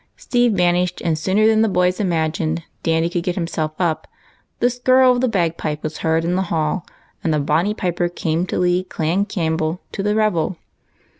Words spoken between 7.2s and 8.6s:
and the bonny piper came to